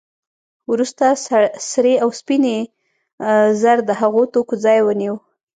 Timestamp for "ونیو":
4.83-5.15